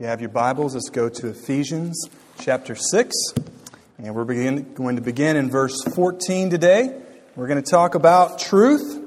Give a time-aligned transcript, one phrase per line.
[0.00, 2.08] you have your Bibles, let's go to Ephesians
[2.38, 3.14] chapter 6.
[3.98, 6.98] And we're begin, going to begin in verse 14 today.
[7.36, 8.98] We're going to talk about truth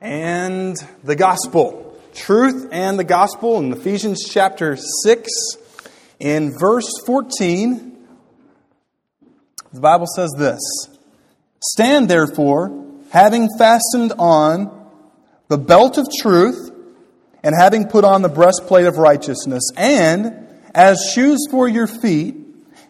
[0.00, 2.00] and the gospel.
[2.14, 5.30] Truth and the gospel in Ephesians chapter 6.
[6.20, 7.94] In verse 14,
[9.74, 10.62] the Bible says this
[11.60, 14.88] Stand therefore, having fastened on
[15.48, 16.70] the belt of truth
[17.44, 22.34] and having put on the breastplate of righteousness, and as shoes for your feet,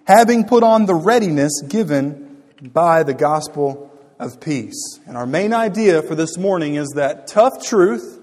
[0.06, 3.90] having put on the readiness given by the gospel
[4.20, 5.00] of peace.
[5.06, 8.20] And our main idea for this morning is that tough truth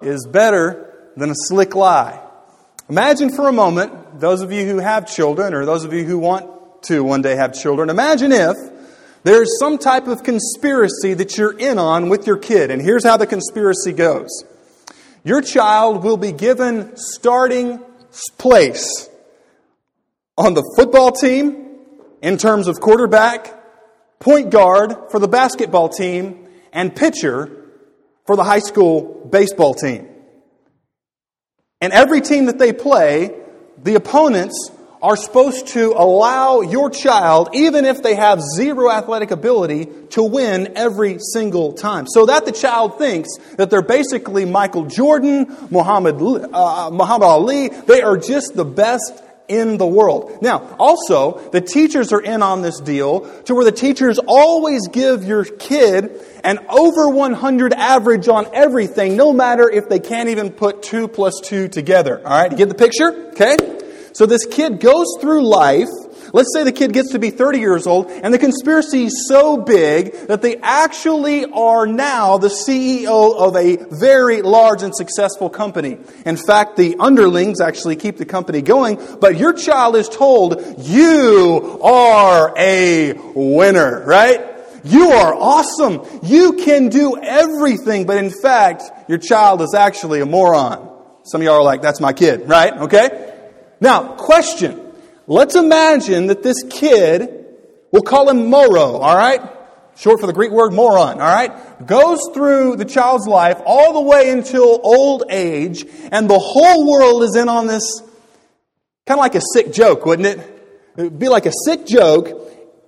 [0.00, 2.22] is better than a slick lie.
[2.88, 6.18] Imagine for a moment, those of you who have children, or those of you who
[6.18, 8.56] want to one day have children, imagine if
[9.24, 12.70] there's some type of conspiracy that you're in on with your kid.
[12.70, 14.44] And here's how the conspiracy goes.
[15.26, 17.82] Your child will be given starting
[18.38, 19.08] place
[20.38, 21.80] on the football team
[22.22, 23.52] in terms of quarterback,
[24.20, 27.50] point guard for the basketball team, and pitcher
[28.24, 30.06] for the high school baseball team.
[31.80, 33.36] And every team that they play,
[33.82, 34.70] the opponents
[35.02, 40.72] are supposed to allow your child, even if they have zero athletic ability, to win
[40.76, 42.06] every single time.
[42.08, 47.68] So that the child thinks that they're basically Michael Jordan, Muhammad, uh, Muhammad Ali.
[47.68, 50.38] They are just the best in the world.
[50.42, 55.24] Now, also, the teachers are in on this deal to where the teachers always give
[55.24, 60.82] your kid an over 100 average on everything, no matter if they can't even put
[60.82, 62.18] 2 plus 2 together.
[62.18, 63.28] All right, you get the picture?
[63.28, 63.56] Okay?
[64.16, 65.90] So this kid goes through life.
[66.32, 69.58] Let's say the kid gets to be 30 years old, and the conspiracy is so
[69.58, 75.98] big that they actually are now the CEO of a very large and successful company.
[76.24, 81.78] In fact, the underlings actually keep the company going, but your child is told, you
[81.82, 84.40] are a winner, right?
[84.82, 86.00] You are awesome.
[86.22, 90.90] You can do everything, but in fact, your child is actually a moron.
[91.24, 92.72] Some of y'all are like, that's my kid, right?
[92.72, 93.34] Okay?
[93.80, 94.80] Now, question.
[95.26, 97.46] Let's imagine that this kid,
[97.90, 99.40] we'll call him Moro, all right?
[99.96, 101.86] Short for the Greek word moron, all right?
[101.86, 107.22] Goes through the child's life all the way until old age, and the whole world
[107.22, 108.02] is in on this
[109.06, 110.38] kind of like a sick joke, wouldn't it?
[110.98, 112.28] It would be like a sick joke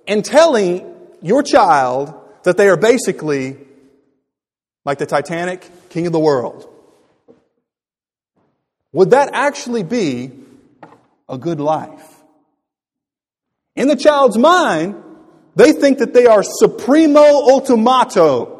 [0.07, 2.13] and telling your child
[2.43, 3.57] that they are basically
[4.85, 6.67] like the Titanic, king of the world.
[8.91, 10.31] Would that actually be
[11.29, 12.23] a good life.
[13.75, 15.01] In the child's mind,
[15.55, 18.57] they think that they are supremo ultimato.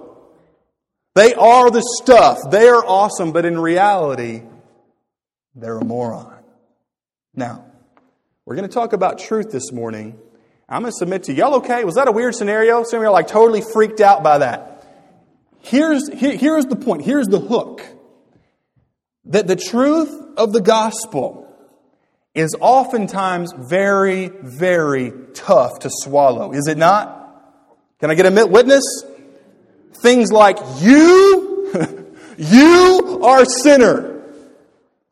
[1.16, 2.40] They are the stuff.
[2.50, 4.44] They are awesome, but in reality,
[5.56, 6.44] they're a moron.
[7.36, 7.66] Now,
[8.46, 10.18] we're going to talk about truth this morning.
[10.68, 11.34] I'm going to submit to.
[11.34, 11.84] Y'all okay?
[11.84, 12.84] Was that a weird scenario?
[12.84, 14.86] Some of you are like totally freaked out by that.
[15.60, 17.04] Here's, here, here's the point.
[17.04, 17.84] Here's the hook.
[19.26, 21.49] That the truth of the gospel
[22.40, 27.18] is oftentimes very, very tough to swallow, is it not?
[28.00, 28.84] Can I get a witness?
[30.02, 32.08] Things like, you,
[32.38, 34.24] you are sinner.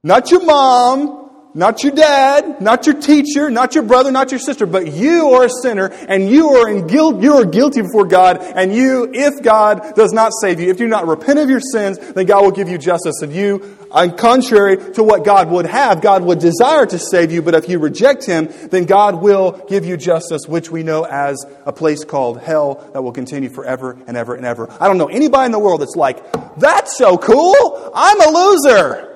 [0.04, 1.27] Not your mom,
[1.58, 5.46] not your dad, not your teacher, not your brother, not your sister, but you are
[5.46, 9.42] a sinner and you are in guilt, you are guilty before God and you, if
[9.42, 12.44] God does not save you, if you do not repent of your sins, then God
[12.44, 16.38] will give you justice and you, and contrary to what God would have, God would
[16.38, 20.48] desire to save you, but if you reject Him, then God will give you justice,
[20.48, 24.46] which we know as a place called hell that will continue forever and ever and
[24.46, 24.72] ever.
[24.80, 26.22] I don't know anybody in the world that's like,
[26.58, 29.07] that's so cool, I'm a loser.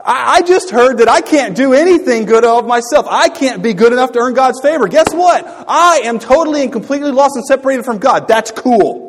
[0.00, 3.06] I just heard that I can't do anything good of myself.
[3.08, 4.86] I can't be good enough to earn God's favor.
[4.86, 5.44] Guess what?
[5.68, 8.28] I am totally and completely lost and separated from God.
[8.28, 9.08] That's cool.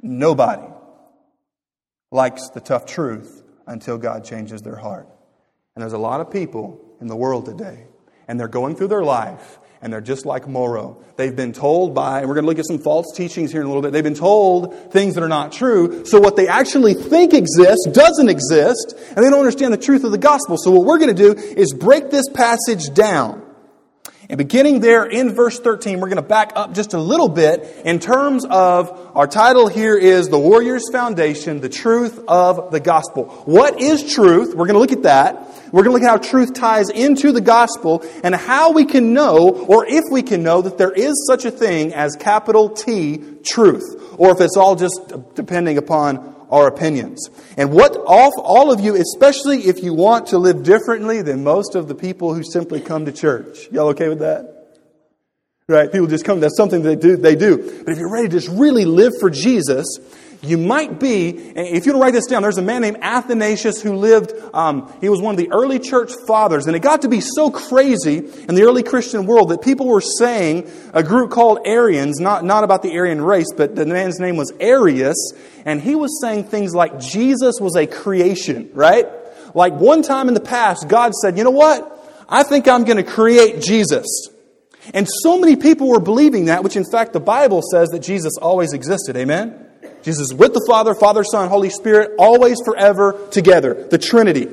[0.00, 0.62] Nobody
[2.10, 5.08] likes the tough truth until God changes their heart.
[5.74, 7.86] And there's a lot of people in the world today,
[8.26, 10.96] and they're going through their life, and they're just like Moro.
[11.16, 13.66] They've been told by, and we're going to look at some false teachings here in
[13.66, 16.04] a little bit, they've been told things that are not true.
[16.04, 20.10] So what they actually think exists doesn't exist, and they don't understand the truth of
[20.10, 20.56] the gospel.
[20.58, 23.47] So what we're going to do is break this passage down.
[24.30, 27.80] And beginning there in verse 13, we're going to back up just a little bit
[27.86, 33.24] in terms of our title here is The Warrior's Foundation, the truth of the gospel.
[33.46, 34.54] What is truth?
[34.54, 35.72] We're going to look at that.
[35.72, 39.14] We're going to look at how truth ties into the gospel and how we can
[39.14, 43.24] know, or if we can know, that there is such a thing as capital T
[43.42, 47.28] truth, or if it's all just depending upon our opinions.
[47.56, 51.74] And what all, all of you, especially if you want to live differently than most
[51.74, 53.68] of the people who simply come to church.
[53.70, 54.54] Y'all okay with that?
[55.68, 55.92] Right?
[55.92, 57.82] People just come, that's something they do, they do.
[57.84, 59.98] But if you're ready to just really live for Jesus,
[60.42, 64.32] you might be, if you write this down, there's a man named Athanasius who lived,
[64.54, 67.50] um, he was one of the early church fathers, and it got to be so
[67.50, 72.44] crazy in the early Christian world that people were saying, a group called Arians, not,
[72.44, 75.32] not about the Aryan race, but the man's name was Arius,
[75.64, 79.08] and he was saying things like Jesus was a creation, right?
[79.54, 81.94] Like one time in the past, God said, you know what?
[82.28, 84.06] I think I'm going to create Jesus.
[84.94, 88.34] And so many people were believing that, which in fact the Bible says that Jesus
[88.40, 89.16] always existed.
[89.16, 89.67] Amen?
[90.02, 94.48] Jesus with the Father, Father, Son, Holy Spirit, always forever together, the Trinity.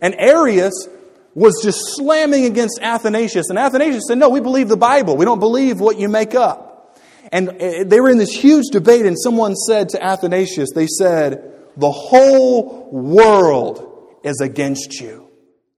[0.00, 0.88] And Arius
[1.34, 3.48] was just slamming against Athanasius.
[3.48, 5.16] And Athanasius said, No, we believe the Bible.
[5.16, 6.98] We don't believe what you make up.
[7.30, 11.52] And eh, they were in this huge debate, and someone said to Athanasius, They said,
[11.76, 15.28] The whole world is against you.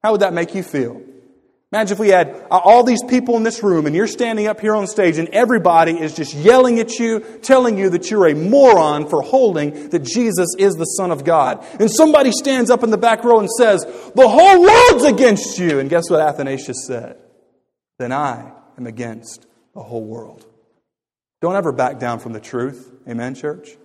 [0.02, 1.02] How would that make you feel?
[1.72, 4.58] Imagine if we had uh, all these people in this room and you're standing up
[4.58, 8.34] here on stage and everybody is just yelling at you, telling you that you're a
[8.34, 11.64] moron for holding that Jesus is the Son of God.
[11.78, 15.78] And somebody stands up in the back row and says, The whole world's against you.
[15.78, 17.19] And guess what Athanasius said?
[18.00, 20.44] Then I am against the whole world.
[21.40, 22.93] Don't ever back down from the truth.
[23.08, 23.76] Amen, church?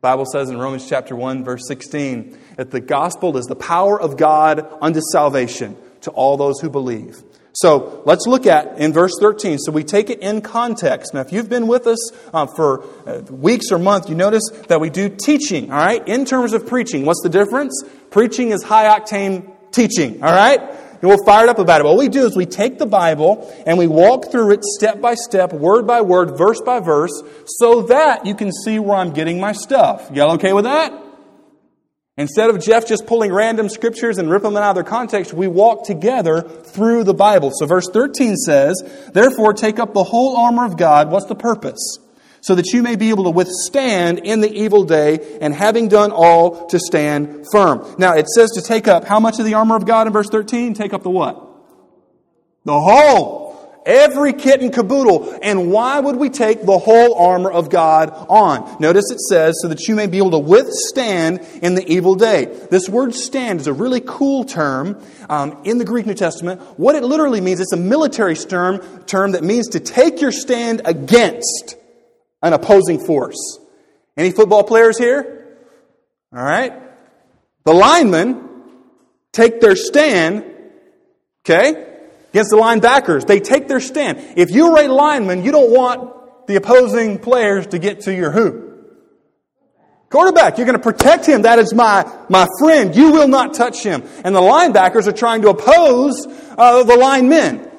[0.00, 4.16] Bible says in Romans chapter 1 verse 16 that the gospel is the power of
[4.16, 7.22] God unto salvation to all those who believe.
[7.60, 9.58] So let's look at in verse 13.
[9.58, 11.12] So we take it in context.
[11.12, 14.80] Now, if you've been with us uh, for uh, weeks or months, you notice that
[14.80, 16.06] we do teaching, all right?
[16.06, 17.82] In terms of preaching, what's the difference?
[18.10, 20.60] Preaching is high octane teaching, all right?
[20.60, 21.84] And we're fired up about it.
[21.84, 25.14] What we do is we take the Bible and we walk through it step by
[25.14, 29.40] step, word by word, verse by verse, so that you can see where I'm getting
[29.40, 30.10] my stuff.
[30.12, 31.07] Y'all okay with that?
[32.18, 35.46] Instead of Jeff just pulling random scriptures and ripping them out of their context, we
[35.46, 37.52] walk together through the Bible.
[37.54, 38.82] So verse 13 says,
[39.14, 41.12] Therefore take up the whole armor of God.
[41.12, 41.98] What's the purpose?
[42.40, 46.10] So that you may be able to withstand in the evil day, and having done
[46.10, 47.94] all, to stand firm.
[47.98, 50.28] Now it says to take up how much of the armor of God in verse
[50.28, 50.74] 13?
[50.74, 51.40] Take up the what?
[52.64, 53.47] The whole.
[53.88, 55.38] Every kit and caboodle.
[55.42, 58.76] And why would we take the whole armor of God on?
[58.80, 62.44] Notice it says, so that you may be able to withstand in the evil day.
[62.70, 66.60] This word stand is a really cool term um, in the Greek New Testament.
[66.78, 70.82] What it literally means, it's a military term, term that means to take your stand
[70.84, 71.76] against
[72.42, 73.58] an opposing force.
[74.18, 75.56] Any football players here?
[76.36, 76.74] All right.
[77.64, 78.48] The linemen
[79.32, 80.44] take their stand,
[81.40, 81.86] okay?
[82.30, 83.26] Against the linebackers.
[83.26, 84.18] They take their stand.
[84.36, 88.68] If you're a lineman, you don't want the opposing players to get to your who?
[90.10, 91.42] Quarterback, you're going to protect him.
[91.42, 92.96] That is my, my friend.
[92.96, 94.02] You will not touch him.
[94.24, 96.26] And the linebackers are trying to oppose
[96.56, 97.70] uh, the linemen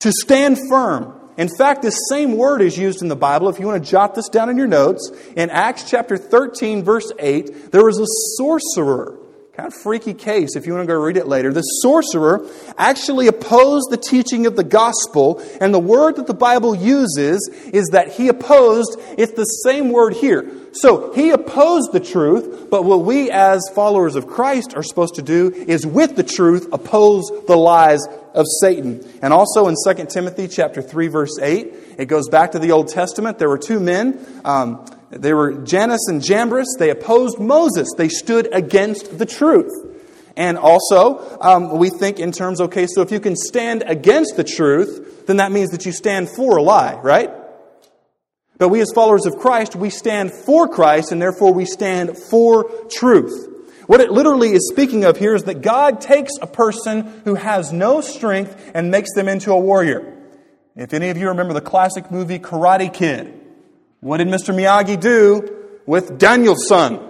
[0.00, 1.12] to stand firm.
[1.36, 3.50] In fact, this same word is used in the Bible.
[3.50, 7.12] If you want to jot this down in your notes, in Acts chapter 13, verse
[7.18, 8.06] 8, there was a
[8.38, 9.18] sorcerer
[9.56, 11.50] Kind of freaky case if you want to go read it later.
[11.50, 16.74] The sorcerer actually opposed the teaching of the gospel, and the word that the Bible
[16.74, 20.46] uses is that he opposed, it's the same word here.
[20.72, 25.22] So he opposed the truth, but what we as followers of Christ are supposed to
[25.22, 29.08] do is with the truth oppose the lies of Satan.
[29.22, 32.88] And also in 2 Timothy chapter 3 verse 8, it goes back to the Old
[32.88, 33.38] Testament.
[33.38, 36.76] There were two men, um, they were Jannes and Jambres.
[36.78, 37.88] They opposed Moses.
[37.96, 39.72] They stood against the truth.
[40.36, 44.44] And also, um, we think in terms, okay, so if you can stand against the
[44.44, 47.30] truth, then that means that you stand for a lie, right?
[48.58, 52.70] But we as followers of Christ, we stand for Christ, and therefore we stand for
[52.90, 53.48] truth.
[53.86, 57.72] What it literally is speaking of here is that God takes a person who has
[57.72, 60.12] no strength and makes them into a warrior.
[60.74, 63.35] If any of you remember the classic movie Karate Kid,
[64.06, 64.54] what did Mr.
[64.54, 67.00] Miyagi do with Daniel-san?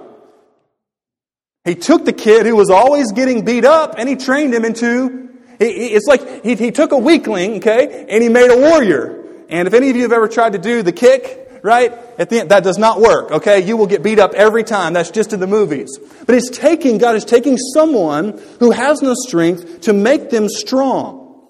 [1.67, 5.29] He took the kid who was always getting beat up and he trained him into,
[5.61, 9.25] it's like he, took a weakling, okay, and he made a warrior.
[9.51, 12.41] And if any of you have ever tried to do the kick, right, at the
[12.41, 13.63] end, that does not work, okay?
[13.63, 14.95] You will get beat up every time.
[14.95, 15.99] That's just in the movies.
[16.25, 21.47] But it's taking, God is taking someone who has no strength to make them strong.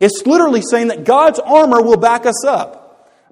[0.00, 2.81] It's literally saying that God's armor will back us up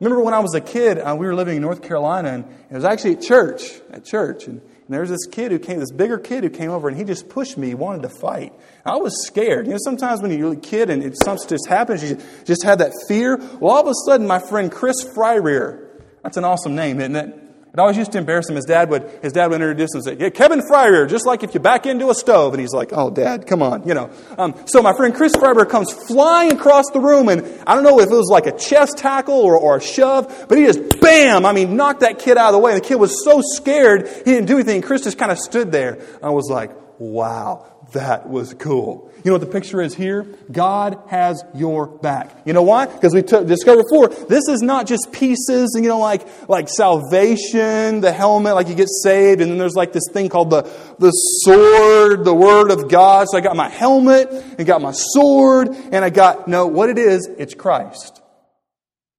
[0.06, 2.74] remember when I was a kid, uh, we were living in North Carolina, and it
[2.74, 5.92] was actually at church, at church, and, and there was this kid who came, this
[5.92, 7.68] bigger kid who came over, and he just pushed me.
[7.68, 8.52] He wanted to fight.
[8.84, 9.66] I was scared.
[9.66, 12.78] You know, sometimes when you're a kid and it, something just happens, you just have
[12.78, 13.36] that fear.
[13.36, 15.86] Well, all of a sudden, my friend Chris Fryrear,
[16.22, 17.49] that's an awesome name, isn't it?
[17.72, 18.56] It always used to embarrass him.
[18.56, 21.44] His dad would, his dad would introduce him and say, yeah, Kevin Fryrear, just like
[21.44, 22.52] if you back into a stove.
[22.52, 24.10] And he's like, oh, dad, come on, you know.
[24.36, 28.00] Um, so my friend Chris Fryrear comes flying across the room, and I don't know
[28.00, 31.46] if it was like a chest tackle or, or a shove, but he just, bam,
[31.46, 32.72] I mean, knocked that kid out of the way.
[32.72, 34.82] And the kid was so scared, he didn't do anything.
[34.82, 36.00] Chris just kind of stood there.
[36.22, 39.09] I was like, wow, that was cool.
[39.22, 40.26] You know what the picture is here?
[40.50, 42.42] God has your back.
[42.46, 42.86] You know why?
[42.86, 46.68] Because we t- discovered before, this is not just pieces, and you know, like, like
[46.68, 50.62] salvation, the helmet, like you get saved, and then there's like this thing called the,
[50.98, 53.26] the sword, the word of God.
[53.30, 56.96] So I got my helmet, and got my sword, and I got, no, what it
[56.96, 58.22] is, it's Christ.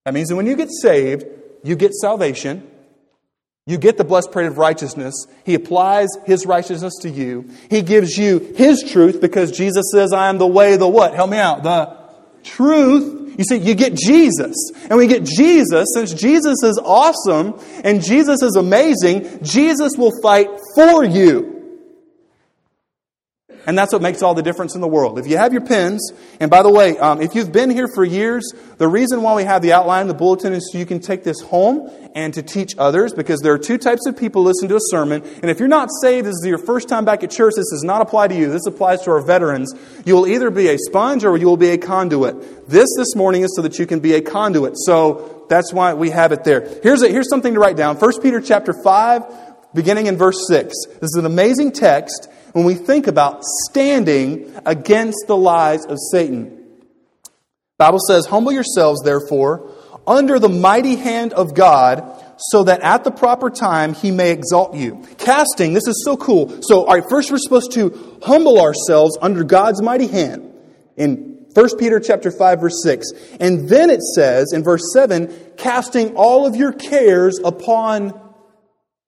[0.05, 1.25] That means that when you get saved,
[1.63, 2.70] you get salvation,
[3.71, 5.25] you get the breastplate of righteousness.
[5.45, 7.49] He applies His righteousness to you.
[7.69, 11.13] He gives you His truth because Jesus says, I am the way, the what?
[11.13, 11.63] Help me out.
[11.63, 11.97] The
[12.43, 13.35] truth.
[13.37, 14.55] You see, you get Jesus.
[14.89, 20.47] And we get Jesus, since Jesus is awesome and Jesus is amazing, Jesus will fight
[20.75, 21.50] for you.
[23.71, 25.17] And that's what makes all the difference in the world.
[25.17, 26.11] If you have your pens,
[26.41, 29.45] and by the way, um, if you've been here for years, the reason why we
[29.45, 32.73] have the outline the bulletin is so you can take this home and to teach
[32.77, 35.23] others, because there are two types of people listen to a sermon.
[35.41, 37.85] And if you're not saved, this is your first time back at church, this does
[37.85, 38.51] not apply to you.
[38.51, 39.73] This applies to our veterans.
[40.03, 42.67] You will either be a sponge or you will be a conduit.
[42.67, 44.73] This this morning is so that you can be a conduit.
[44.79, 46.67] So that's why we have it there.
[46.83, 47.95] Here's, a, here's something to write down.
[47.95, 49.23] 1 Peter chapter 5,
[49.73, 50.75] beginning in verse 6.
[50.99, 56.57] This is an amazing text when we think about standing against the lies of Satan.
[57.77, 59.69] Bible says, "Humble yourselves therefore
[60.05, 62.03] under the mighty hand of God,
[62.37, 66.51] so that at the proper time he may exalt you." Casting, this is so cool.
[66.61, 70.51] So, all right, first we're supposed to humble ourselves under God's mighty hand.
[70.97, 73.11] In 1 Peter chapter 5 verse 6.
[73.39, 78.13] And then it says in verse 7, casting all of your cares upon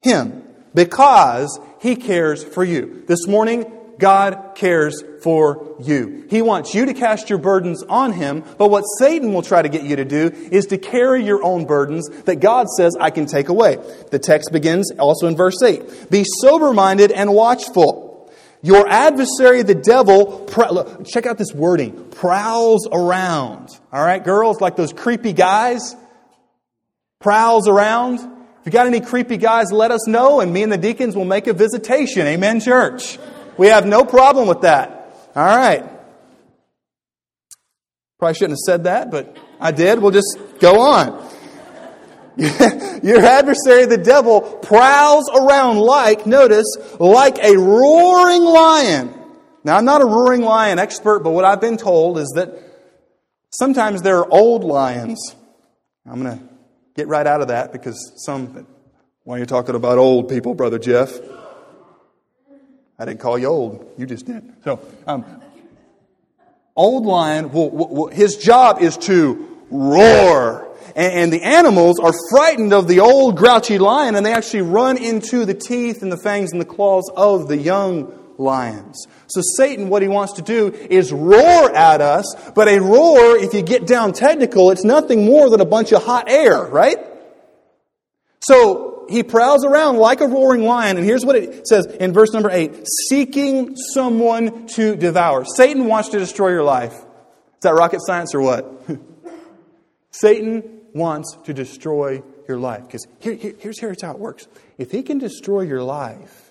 [0.01, 0.43] him
[0.74, 3.03] because he cares for you.
[3.08, 3.65] This morning,
[4.00, 6.25] God cares for you.
[6.30, 9.70] He wants you to cast your burdens on Him, but what Satan will try to
[9.70, 13.25] get you to do is to carry your own burdens that God says, I can
[13.25, 13.77] take away.
[14.12, 18.32] The text begins also in verse 8 Be sober minded and watchful.
[18.62, 20.48] Your adversary, the devil,
[21.06, 23.70] check out this wording, prowls around.
[23.92, 25.98] All right, girls, like those creepy guys,
[27.20, 28.20] prowls around.
[28.63, 31.25] If you got any creepy guys, let us know, and me and the deacons will
[31.25, 32.25] make a visitation.
[32.25, 33.20] Amen, church.
[33.58, 35.13] We have no problem with that.
[35.36, 35.84] All right.
[38.20, 40.00] Probably shouldn't have said that, but I did.
[40.00, 41.29] We'll just go on.
[42.38, 49.13] Your adversary, the devil, prowls around like, notice, like a roaring lion.
[49.65, 52.58] Now, I'm not a roaring lion expert, but what I've been told is that
[53.50, 55.36] sometimes there are old lions.
[56.05, 56.52] I'm going to
[56.95, 58.67] get right out of that because some.
[59.23, 61.17] Why are you talking about old people, Brother Jeff?
[63.00, 63.93] I didn't call you old.
[63.97, 64.53] You just did.
[64.63, 65.25] So, um,
[66.75, 70.69] old lion, well, well, his job is to roar.
[70.95, 74.97] And, and the animals are frightened of the old grouchy lion and they actually run
[74.97, 79.08] into the teeth and the fangs and the claws of the young lions.
[79.28, 82.25] So Satan, what he wants to do is roar at us,
[82.56, 86.04] but a roar, if you get down technical, it's nothing more than a bunch of
[86.04, 86.98] hot air, right?
[88.42, 92.32] So he prowls around like a roaring lion, and here's what it says in verse
[92.34, 95.46] number 8 seeking someone to devour.
[95.46, 96.94] Satan wants to destroy your life.
[96.94, 98.70] Is that rocket science or what?
[100.12, 102.86] Satan wants to destroy your life.
[102.86, 104.48] Because here, here, here's, here's how it works
[104.78, 106.42] if he can destroy your life,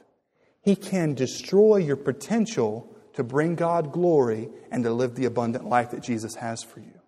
[0.63, 5.91] he can destroy your potential to bring God glory and to live the abundant life
[5.91, 7.03] that Jesus has for you.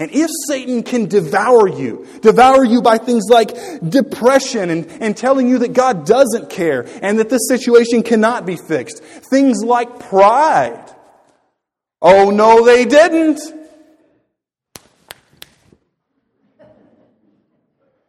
[0.00, 3.54] And if Satan can devour you, devour you by things like
[3.88, 8.56] depression and, and telling you that God doesn't care and that this situation cannot be
[8.56, 10.92] fixed, things like pride.
[12.02, 13.40] Oh, no, they didn't.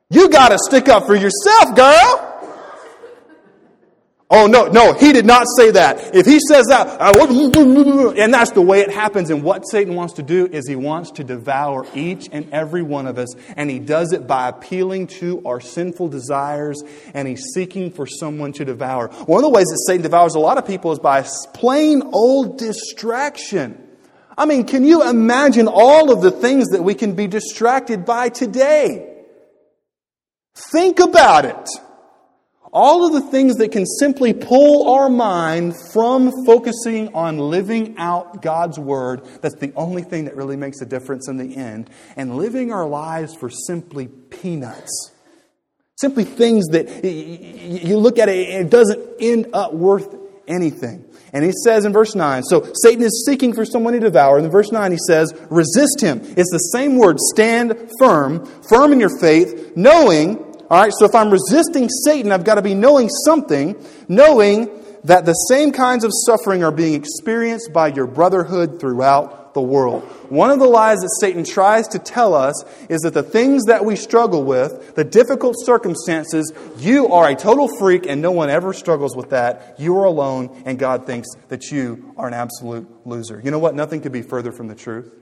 [0.09, 2.34] You got to stick up for yourself, girl.
[4.37, 6.13] Oh, no, no, he did not say that.
[6.13, 10.23] If he says that, and that's the way it happens, and what Satan wants to
[10.23, 14.11] do is he wants to devour each and every one of us, and he does
[14.11, 19.07] it by appealing to our sinful desires, and he's seeking for someone to devour.
[19.07, 22.57] One of the ways that Satan devours a lot of people is by plain old
[22.57, 23.81] distraction.
[24.37, 28.27] I mean, can you imagine all of the things that we can be distracted by
[28.27, 29.13] today?
[30.73, 31.69] Think about it
[32.75, 38.41] all of the things that can simply pull our mind from focusing on living out
[38.41, 42.35] God's Word, that's the only thing that really makes a difference in the end, and
[42.35, 45.11] living our lives for simply peanuts.
[45.97, 50.13] Simply things that you look at it and it doesn't end up worth
[50.45, 51.05] anything.
[51.31, 54.37] And he says in verse 9, so Satan is seeking for someone to devour.
[54.37, 56.19] And in verse 9, he says, resist him.
[56.21, 61.13] It's the same word, stand firm, firm in your faith, knowing, all right, so if
[61.13, 63.75] I'm resisting Satan, I've got to be knowing something,
[64.07, 64.69] knowing
[65.03, 70.03] that the same kinds of suffering are being experienced by your brotherhood throughout the world.
[70.29, 73.85] One of the lies that Satan tries to tell us is that the things that
[73.85, 78.73] we struggle with, the difficult circumstances, you are a total freak and no one ever
[78.73, 79.79] struggles with that.
[79.79, 83.39] You are alone and God thinks that you are an absolute loser.
[83.43, 83.75] You know what?
[83.75, 85.13] Nothing could be further from the truth.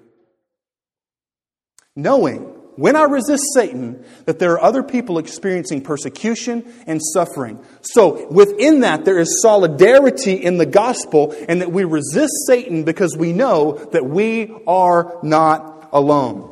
[1.96, 7.64] Knowing when I resist Satan, that there are other people experiencing persecution and suffering.
[7.82, 13.16] So, within that, there is solidarity in the gospel, and that we resist Satan because
[13.18, 16.50] we know that we are not alone.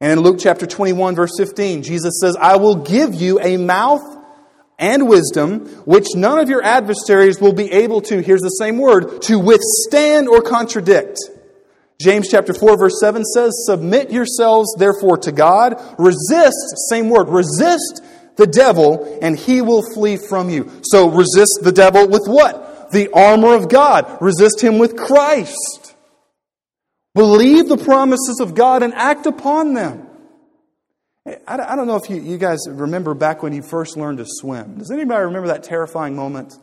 [0.00, 4.02] And in Luke chapter 21, verse 15, Jesus says, I will give you a mouth
[4.78, 9.22] and wisdom which none of your adversaries will be able to, here's the same word,
[9.22, 11.18] to withstand or contradict.
[12.00, 15.74] James chapter 4 verse 7 says, Submit yourselves therefore to God.
[15.98, 18.02] Resist, same word, resist
[18.36, 20.70] the devil and he will flee from you.
[20.82, 22.90] So resist the devil with what?
[22.90, 24.18] The armor of God.
[24.22, 25.94] Resist him with Christ.
[27.14, 30.06] Believe the promises of God and act upon them.
[31.46, 34.78] I don't know if you, guys remember back when you first learned to swim.
[34.78, 36.54] Does anybody remember that terrifying moment?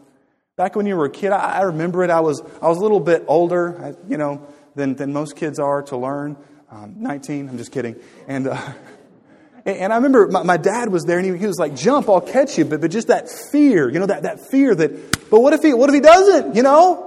[0.57, 2.09] Back when you were a kid, I, remember it.
[2.09, 5.81] I was, I was a little bit older, you know, than, than most kids are
[5.83, 6.37] to learn.
[6.71, 7.95] Um, 19, I'm just kidding.
[8.27, 8.73] And, uh,
[9.65, 12.21] and I remember my, my, dad was there and he, he, was like, jump, I'll
[12.21, 12.63] catch you.
[12.63, 15.73] But, but just that fear, you know, that, that fear that, but what if he,
[15.73, 17.03] what if he doesn't, you know?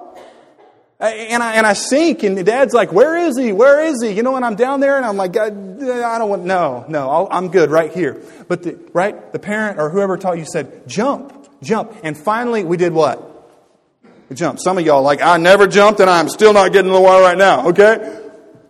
[0.99, 3.53] And I, and I sink and dad's like, where is he?
[3.53, 4.11] Where is he?
[4.11, 7.39] You know, and I'm down there and I'm like, I don't want, no, no, i
[7.39, 8.23] am good right here.
[8.49, 11.97] But the, right, the parent or whoever taught you said, jump, jump.
[12.03, 13.30] And finally we did what?
[14.35, 14.59] Jump.
[14.61, 17.23] Some of y'all like, I never jumped and I'm still not getting in the water
[17.23, 17.99] right now, okay?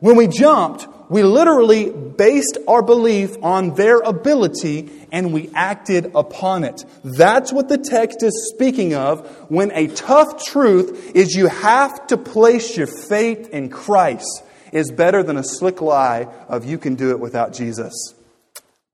[0.01, 6.65] When we jumped, we literally based our belief on their ability and we acted upon
[6.65, 6.85] it.
[7.03, 12.17] That's what the text is speaking of when a tough truth is you have to
[12.17, 17.11] place your faith in Christ is better than a slick lie of you can do
[17.11, 18.15] it without Jesus.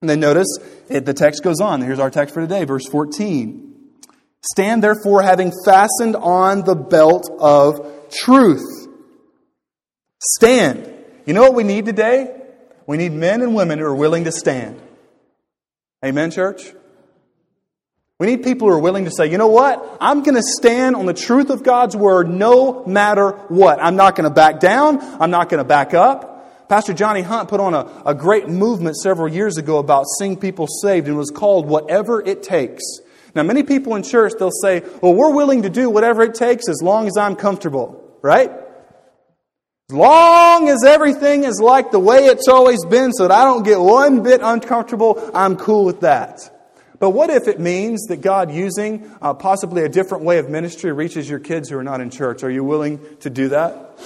[0.00, 1.82] And then notice it, the text goes on.
[1.82, 3.75] Here's our text for today, verse 14.
[4.52, 8.88] Stand therefore having fastened on the belt of truth.
[10.20, 10.92] Stand.
[11.26, 12.32] You know what we need today?
[12.86, 14.80] We need men and women who are willing to stand.
[16.04, 16.72] Amen, church?
[18.18, 19.98] We need people who are willing to say, you know what?
[20.00, 23.78] I'm going to stand on the truth of God's word no matter what.
[23.82, 25.00] I'm not going to back down.
[25.20, 26.68] I'm not going to back up.
[26.68, 30.66] Pastor Johnny Hunt put on a, a great movement several years ago about seeing people
[30.66, 32.82] saved and was called Whatever It Takes.
[33.36, 36.70] Now, many people in church, they'll say, well, we're willing to do whatever it takes
[36.70, 38.50] as long as I'm comfortable, right?
[39.90, 43.62] As long as everything is like the way it's always been so that I don't
[43.62, 46.50] get one bit uncomfortable, I'm cool with that.
[46.98, 50.90] But what if it means that God using uh, possibly a different way of ministry
[50.92, 52.42] reaches your kids who are not in church?
[52.42, 54.00] Are you willing to do that?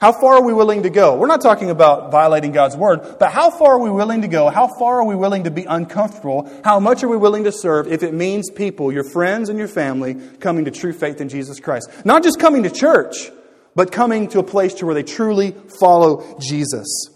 [0.00, 1.16] How far are we willing to go?
[1.16, 4.50] We're not talking about violating God's word, but how far are we willing to go?
[4.50, 6.50] How far are we willing to be uncomfortable?
[6.64, 9.68] How much are we willing to serve if it means people, your friends and your
[9.68, 11.88] family, coming to true faith in Jesus Christ?
[12.04, 13.30] Not just coming to church,
[13.76, 17.08] but coming to a place to where they truly follow Jesus.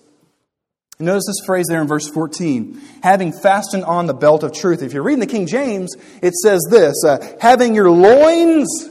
[1.00, 2.80] Notice this phrase there in verse 14.
[3.02, 4.82] Having fastened on the belt of truth.
[4.82, 8.88] If you're reading the King James, it says this uh, having your loins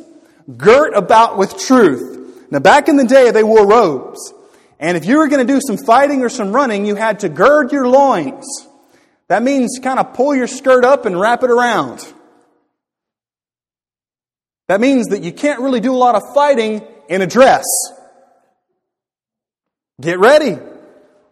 [0.55, 2.16] girt about with truth
[2.49, 4.33] now, back in the day, they wore robes.
[4.79, 7.29] And if you were going to do some fighting or some running, you had to
[7.29, 8.45] gird your loins.
[9.27, 12.05] That means kind of pull your skirt up and wrap it around.
[14.67, 17.65] That means that you can't really do a lot of fighting in a dress.
[19.99, 20.57] Get ready.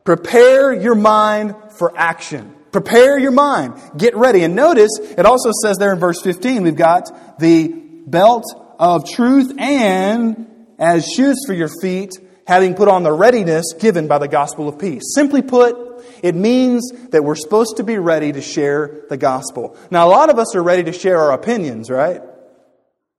[0.04, 2.56] Prepare your mind for action.
[2.72, 3.80] Prepare your mind.
[3.96, 4.44] Get ready.
[4.44, 8.44] And notice, it also says there in verse 15, we've got the belt
[8.80, 12.12] of truth and as shoes for your feet,
[12.48, 15.04] having put on the readiness given by the gospel of peace.
[15.16, 15.76] Simply put,
[16.22, 19.78] it means that we're supposed to be ready to share the gospel.
[19.90, 22.22] Now, a lot of us are ready to share our opinions, right?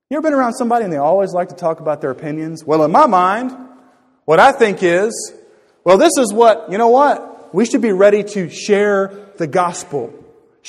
[0.09, 2.63] You ever been around somebody and they always like to talk about their opinions?
[2.63, 3.51] Well, in my mind,
[4.23, 5.33] what I think is,
[5.83, 7.53] well, this is what, you know what?
[7.53, 10.13] We should be ready to share the gospel.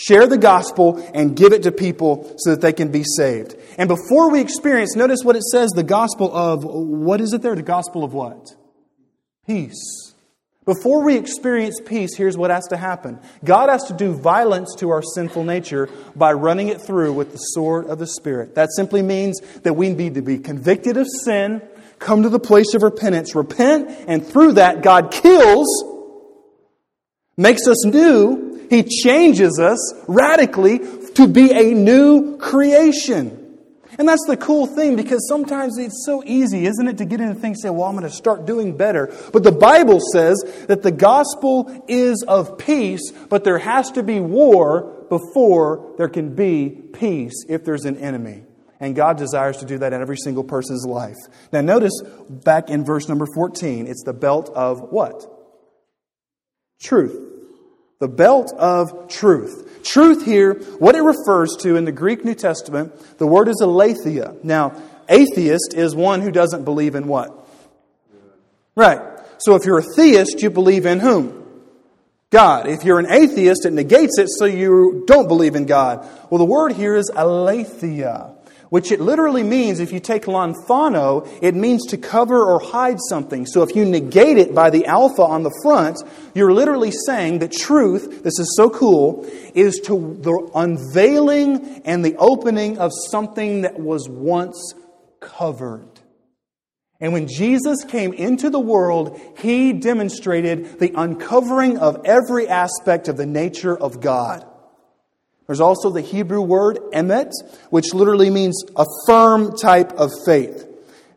[0.06, 3.56] Share the gospel and give it to people so that they can be saved.
[3.78, 7.56] And before we experience, notice what it says the gospel of, what is it there?
[7.56, 8.54] The gospel of what?
[9.44, 10.14] Peace.
[10.64, 14.90] Before we experience peace, here's what has to happen God has to do violence to
[14.90, 18.54] our sinful nature by running it through with the sword of the Spirit.
[18.54, 21.60] That simply means that we need to be convicted of sin,
[21.98, 25.66] come to the place of repentance, repent, and through that, God kills,
[27.36, 30.80] makes us new, He changes us radically
[31.14, 33.38] to be a new creation.
[33.98, 37.34] And that's the cool thing because sometimes it's so easy, isn't it, to get into
[37.34, 39.12] things and say, well, I'm going to start doing better.
[39.32, 40.36] But the Bible says
[40.68, 46.36] that the gospel is of peace, but there has to be war before there can
[46.36, 48.44] be peace if there's an enemy.
[48.78, 51.16] And God desires to do that in every single person's life.
[51.52, 52.00] Now, notice
[52.30, 55.26] back in verse number 14, it's the belt of what?
[56.80, 57.27] Truth.
[57.98, 59.80] The belt of truth.
[59.82, 64.34] Truth here, what it refers to in the Greek New Testament, the word is aletheia.
[64.42, 67.34] Now, atheist is one who doesn't believe in what?
[68.76, 69.00] Right.
[69.38, 71.44] So if you're a theist, you believe in whom?
[72.30, 72.68] God.
[72.68, 76.06] If you're an atheist, it negates it so you don't believe in God.
[76.30, 78.37] Well, the word here is aletheia
[78.70, 83.46] which it literally means, if you take lanthano, it means to cover or hide something.
[83.46, 85.98] So if you negate it by the alpha on the front,
[86.34, 92.16] you're literally saying that truth, this is so cool, is to the unveiling and the
[92.16, 94.74] opening of something that was once
[95.20, 95.88] covered.
[97.00, 103.16] And when Jesus came into the world, he demonstrated the uncovering of every aspect of
[103.16, 104.44] the nature of God.
[105.48, 107.32] There's also the Hebrew word emet,
[107.70, 110.66] which literally means a firm type of faith.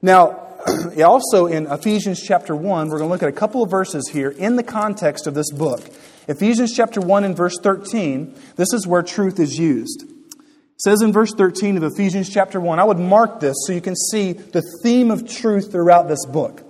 [0.01, 0.47] Now,
[1.05, 4.29] also in Ephesians chapter 1, we're going to look at a couple of verses here
[4.29, 5.81] in the context of this book.
[6.29, 10.03] Ephesians chapter 1 and verse 13, this is where truth is used.
[10.03, 13.81] It says in verse 13 of Ephesians chapter 1, I would mark this so you
[13.81, 16.63] can see the theme of truth throughout this book.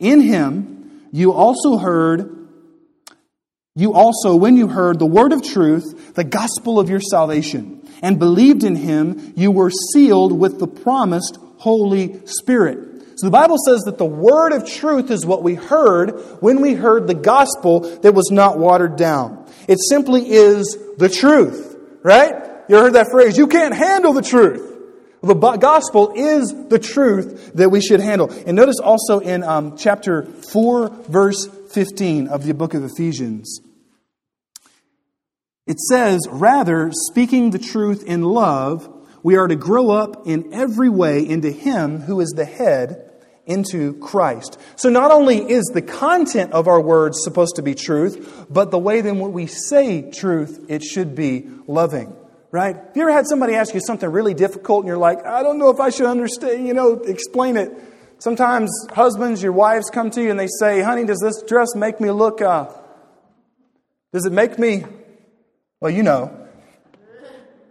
[0.00, 2.37] In him, you also heard
[3.78, 8.18] you also, when you heard the word of truth, the gospel of your salvation, and
[8.18, 13.04] believed in him, you were sealed with the promised Holy Spirit.
[13.18, 16.10] So the Bible says that the word of truth is what we heard
[16.40, 19.46] when we heard the gospel that was not watered down.
[19.68, 22.34] It simply is the truth, right?
[22.68, 24.74] You heard that phrase, you can't handle the truth.
[25.22, 28.28] The gospel is the truth that we should handle.
[28.44, 33.60] And notice also in um, chapter 4, verse 15 of the book of Ephesians.
[35.68, 38.88] It says, rather, speaking the truth in love,
[39.22, 43.04] we are to grow up in every way into Him who is the head,
[43.44, 44.58] into Christ.
[44.76, 48.78] So not only is the content of our words supposed to be truth, but the
[48.78, 52.16] way then we say truth, it should be loving.
[52.50, 52.74] Right?
[52.74, 55.58] Have you ever had somebody ask you something really difficult and you're like, I don't
[55.58, 57.70] know if I should understand, you know, explain it.
[58.20, 62.00] Sometimes husbands, your wives come to you and they say, honey, does this dress make
[62.00, 62.70] me look, uh,
[64.14, 64.84] does it make me
[65.80, 66.48] well, you know.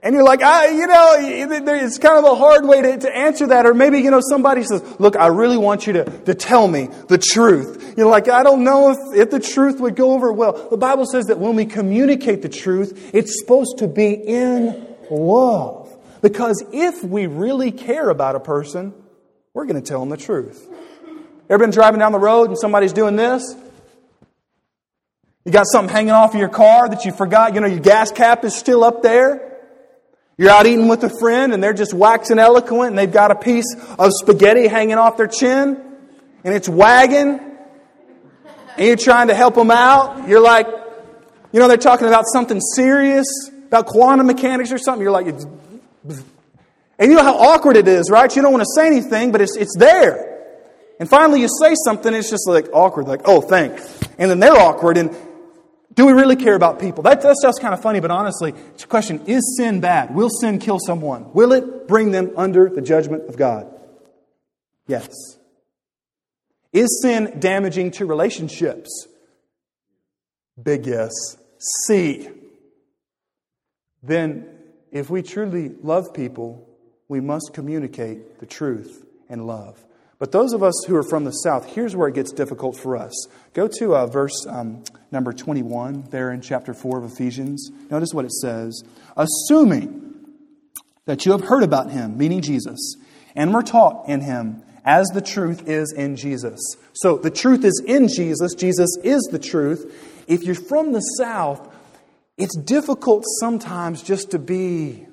[0.03, 3.47] And you're like, I, you know, it's kind of a hard way to, to answer
[3.47, 3.65] that.
[3.65, 6.87] Or maybe, you know, somebody says, look, I really want you to, to tell me
[7.07, 7.95] the truth.
[7.97, 10.69] You're like, I don't know if, if the truth would go over well.
[10.69, 15.93] The Bible says that when we communicate the truth, it's supposed to be in love.
[16.21, 18.93] Because if we really care about a person,
[19.53, 20.69] we're going to tell them the truth.
[21.49, 23.55] Ever been driving down the road and somebody's doing this?
[25.47, 27.53] You got something hanging off of your car that you forgot.
[27.53, 29.57] You know, your gas cap is still up there.
[30.37, 33.35] You're out eating with a friend and they're just waxing eloquent and they've got a
[33.35, 35.81] piece of spaghetti hanging off their chin
[36.43, 40.27] and it's wagging and you're trying to help them out.
[40.27, 40.67] You're like,
[41.53, 43.25] you know, they're talking about something serious,
[43.67, 45.01] about quantum mechanics or something.
[45.01, 48.35] You're like, and you know how awkward it is, right?
[48.35, 50.43] You don't want to say anything, but it's, it's there.
[50.99, 53.97] And finally you say something, it's just like awkward, like, oh, thanks.
[54.17, 55.15] And then they're awkward and
[55.97, 57.01] do we really care about people?
[57.01, 60.13] That, that stuff's kind of funny, but honestly, it's a question is sin bad?
[60.13, 61.33] Will sin kill someone?
[61.33, 63.67] Will it bring them under the judgment of God?
[64.85, 65.09] Yes.
[66.71, 69.07] Is sin damaging to relationships?
[70.61, 71.11] Big yes.
[71.87, 72.29] C.
[74.03, 74.47] Then,
[74.91, 76.69] if we truly love people,
[77.07, 79.83] we must communicate the truth and love.
[80.19, 82.95] But those of us who are from the South, here's where it gets difficult for
[82.95, 83.13] us.
[83.53, 87.69] Go to uh, verse um, number 21 there in chapter 4 of Ephesians.
[87.89, 88.83] Notice what it says.
[89.15, 90.15] Assuming
[91.05, 92.95] that you have heard about him, meaning Jesus,
[93.35, 96.59] and were taught in him as the truth is in Jesus.
[96.93, 98.53] So the truth is in Jesus.
[98.53, 100.23] Jesus is the truth.
[100.27, 101.73] If you're from the South,
[102.37, 105.05] it's difficult sometimes just to be.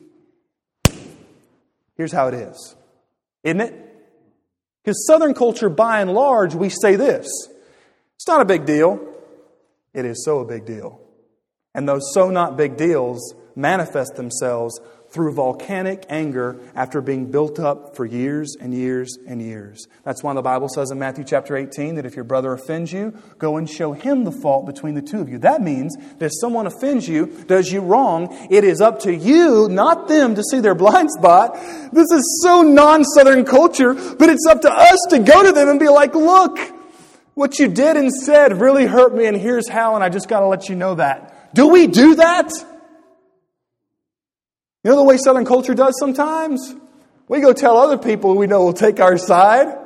[1.96, 2.74] Here's how it is,
[3.44, 3.80] isn't it?
[4.82, 7.26] Because Southern culture, by and large, we say this
[8.16, 9.13] it's not a big deal.
[9.94, 11.00] It is so a big deal.
[11.74, 14.80] And those so not big deals manifest themselves
[15.14, 19.86] through volcanic anger after being built up for years and years and years.
[20.02, 23.16] That's why the Bible says in Matthew chapter 18 that if your brother offends you,
[23.38, 25.38] go and show him the fault between the two of you.
[25.38, 29.68] That means that if someone offends you, does you wrong, it is up to you,
[29.68, 31.54] not them, to see their blind spot.
[31.92, 35.68] This is so non Southern culture, but it's up to us to go to them
[35.68, 36.58] and be like, look,
[37.34, 40.40] what you did and said really hurt me, and here's how, and I just got
[40.40, 41.54] to let you know that.
[41.54, 42.50] Do we do that?
[44.82, 46.74] You know the way Southern culture does sometimes?
[47.28, 49.83] We go tell other people we know will take our side.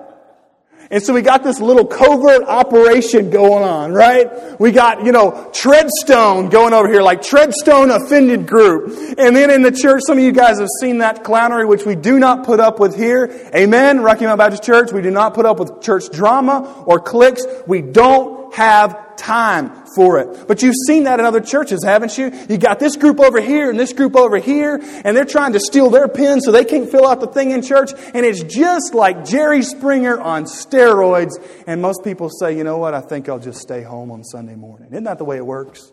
[0.90, 4.58] And so we got this little covert operation going on, right?
[4.58, 9.18] We got, you know, Treadstone going over here, like Treadstone Offended Group.
[9.18, 11.94] And then in the church, some of you guys have seen that clownery, which we
[11.94, 13.30] do not put up with here.
[13.54, 14.00] Amen.
[14.00, 17.44] Rocky Mount Baptist Church, we do not put up with church drama or cliques.
[17.66, 20.46] We don't have time for it.
[20.46, 22.32] But you've seen that in other churches, haven't you?
[22.48, 25.60] You got this group over here and this group over here, and they're trying to
[25.60, 28.94] steal their pen so they can't fill out the thing in church, and it's just
[28.94, 31.32] like Jerry Springer on steroids.
[31.66, 34.54] And most people say, you know what, I think I'll just stay home on Sunday
[34.54, 34.88] morning.
[34.92, 35.92] Isn't that the way it works?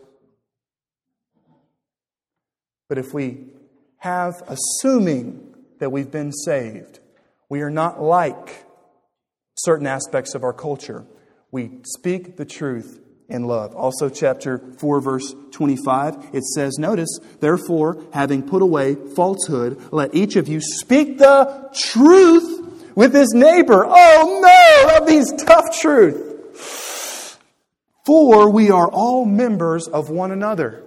[2.88, 3.46] But if we
[3.98, 7.00] have, assuming that we've been saved,
[7.48, 8.64] we are not like
[9.58, 11.04] certain aspects of our culture.
[11.56, 13.74] We speak the truth in love.
[13.74, 20.36] Also, chapter 4, verse 25, it says, Notice, therefore, having put away falsehood, let each
[20.36, 23.86] of you speak the truth with his neighbor.
[23.88, 27.38] Oh no, that means tough truth.
[28.04, 30.84] For we are all members of one another.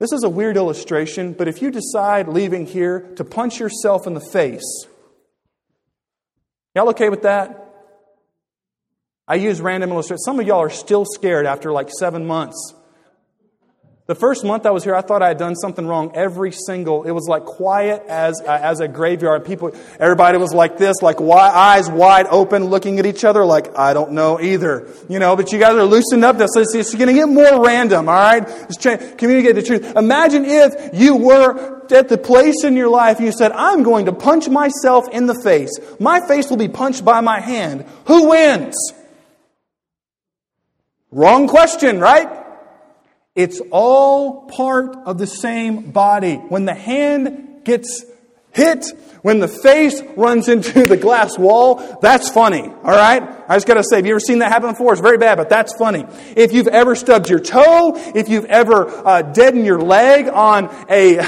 [0.00, 4.14] This is a weird illustration, but if you decide leaving here to punch yourself in
[4.14, 4.84] the face,
[6.74, 7.67] y'all okay with that?
[9.28, 10.24] I use random illustrations.
[10.24, 12.74] Some of y'all are still scared after like seven months.
[14.08, 17.02] The first month I was here, I thought I had done something wrong every single.
[17.02, 19.44] It was like quiet as uh, as a graveyard.
[19.44, 23.92] People, everybody was like this, like eyes wide open, looking at each other, like I
[23.92, 24.88] don't know either.
[25.10, 26.38] You know, but you guys are loosened up.
[26.38, 28.08] This it's, it's going to get more random.
[28.08, 28.48] All right,
[28.80, 29.94] just communicate the truth.
[29.94, 34.12] Imagine if you were at the place in your life you said, "I'm going to
[34.14, 35.78] punch myself in the face.
[36.00, 37.84] My face will be punched by my hand.
[38.06, 38.74] Who wins?"
[41.10, 42.28] Wrong question, right?
[43.34, 46.34] It's all part of the same body.
[46.34, 48.04] When the hand gets
[48.52, 48.86] hit,
[49.22, 53.22] when the face runs into the glass wall, that's funny, all right?
[53.48, 54.92] I just gotta say, have you ever seen that happen before?
[54.92, 56.04] It's very bad, but that's funny.
[56.36, 61.18] If you've ever stubbed your toe, if you've ever uh, deadened your leg on a,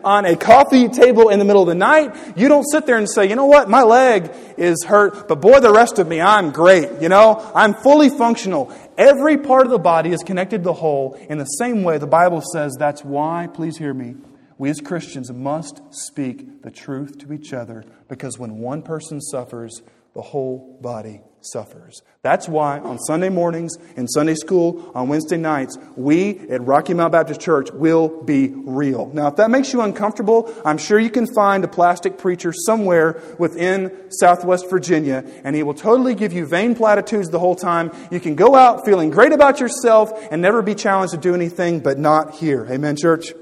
[0.04, 3.10] on a coffee table in the middle of the night, you don't sit there and
[3.10, 6.50] say, you know what, my leg is hurt, but boy, the rest of me, I'm
[6.50, 7.50] great, you know?
[7.54, 8.72] I'm fully functional.
[8.96, 12.06] Every part of the body is connected to the whole in the same way the
[12.06, 14.16] Bible says that's why, please hear me,
[14.60, 19.80] we as Christians must speak the truth to each other because when one person suffers,
[20.14, 22.02] the whole body suffers.
[22.20, 27.10] That's why on Sunday mornings, in Sunday school, on Wednesday nights, we at Rocky Mount
[27.10, 29.10] Baptist Church will be real.
[29.14, 33.18] Now, if that makes you uncomfortable, I'm sure you can find a plastic preacher somewhere
[33.38, 37.92] within Southwest Virginia, and he will totally give you vain platitudes the whole time.
[38.10, 41.80] You can go out feeling great about yourself and never be challenged to do anything,
[41.80, 42.66] but not here.
[42.70, 43.32] Amen, church?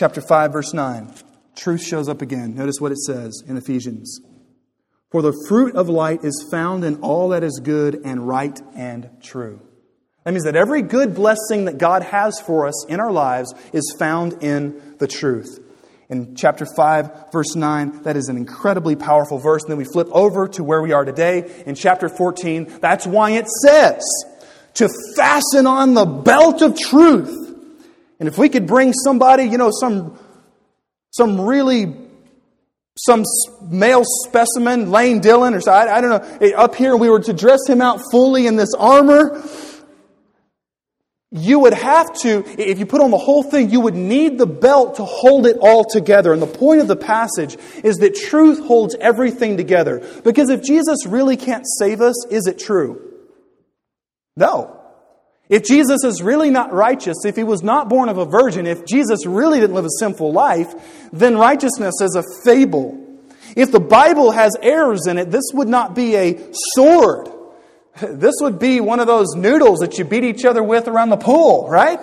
[0.00, 1.12] Chapter 5, verse 9.
[1.54, 2.54] Truth shows up again.
[2.54, 4.18] Notice what it says in Ephesians.
[5.10, 9.10] For the fruit of light is found in all that is good and right and
[9.20, 9.60] true.
[10.24, 13.94] That means that every good blessing that God has for us in our lives is
[13.98, 15.58] found in the truth.
[16.08, 19.64] In chapter 5, verse 9, that is an incredibly powerful verse.
[19.64, 22.78] And then we flip over to where we are today in chapter 14.
[22.80, 24.02] That's why it says
[24.74, 27.49] to fasten on the belt of truth
[28.20, 30.18] and if we could bring somebody, you know, some,
[31.10, 31.96] some really,
[32.98, 33.24] some
[33.62, 37.20] male specimen, Lane Dillon, or so, I, I don't know, eh, up here, we were
[37.20, 39.42] to dress him out fully in this armor,
[41.32, 44.46] you would have to, if you put on the whole thing, you would need the
[44.46, 46.32] belt to hold it all together.
[46.32, 50.04] And the point of the passage is that truth holds everything together.
[50.24, 53.00] Because if Jesus really can't save us, is it true?
[54.36, 54.79] No.
[55.50, 58.86] If Jesus is really not righteous, if he was not born of a virgin, if
[58.86, 60.72] Jesus really didn't live a sinful life,
[61.12, 62.96] then righteousness is a fable.
[63.56, 67.28] If the Bible has errors in it, this would not be a sword.
[68.00, 71.16] This would be one of those noodles that you beat each other with around the
[71.16, 72.00] pool, right?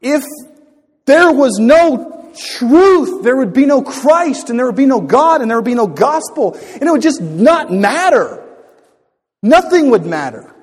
[0.00, 0.24] If
[1.04, 5.42] there was no truth, there would be no Christ, and there would be no God,
[5.42, 8.42] and there would be no gospel, and it would just not matter.
[9.42, 10.53] Nothing would matter.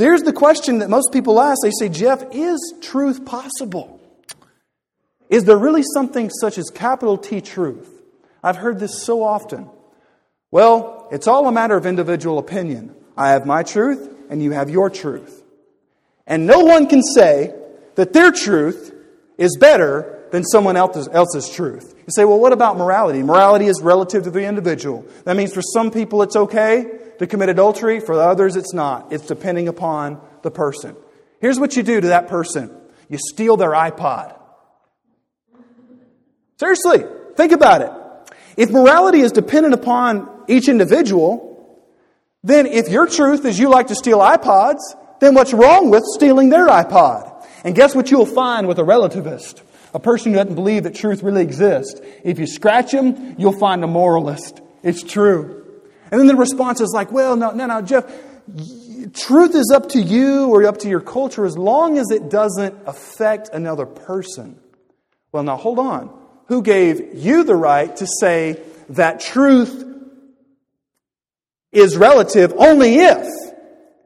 [0.00, 1.58] So here's the question that most people ask.
[1.62, 4.00] They say, Jeff, is truth possible?
[5.28, 7.86] Is there really something such as capital T truth?
[8.42, 9.68] I've heard this so often.
[10.50, 12.94] Well, it's all a matter of individual opinion.
[13.14, 15.42] I have my truth, and you have your truth.
[16.26, 17.54] And no one can say
[17.96, 18.94] that their truth
[19.36, 21.94] is better than someone else's, else's truth.
[22.10, 23.22] You say, well, what about morality?
[23.22, 25.06] Morality is relative to the individual.
[25.26, 29.12] That means for some people it's okay to commit adultery, for others it's not.
[29.12, 30.96] It's depending upon the person.
[31.40, 32.76] Here's what you do to that person
[33.08, 34.36] you steal their iPod.
[36.56, 37.04] Seriously,
[37.36, 37.92] think about it.
[38.56, 41.80] If morality is dependent upon each individual,
[42.42, 44.80] then if your truth is you like to steal iPods,
[45.20, 47.46] then what's wrong with stealing their iPod?
[47.62, 49.62] And guess what you'll find with a relativist?
[49.92, 52.00] A person who doesn't believe that truth really exists.
[52.22, 54.60] If you scratch them, you'll find a moralist.
[54.82, 55.82] It's true.
[56.10, 58.04] And then the response is like, well, no, no, no, Jeff,
[59.12, 62.74] truth is up to you or up to your culture as long as it doesn't
[62.86, 64.58] affect another person.
[65.32, 66.16] Well, now hold on.
[66.46, 69.84] Who gave you the right to say that truth
[71.72, 73.49] is relative only if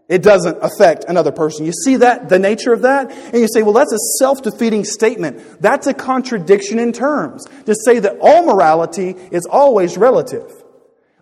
[0.08, 1.64] it doesn't affect another person.
[1.64, 3.10] You see that, the nature of that?
[3.10, 5.62] And you say, well, that's a self defeating statement.
[5.62, 7.46] That's a contradiction in terms.
[7.66, 10.50] To say that all morality is always relative.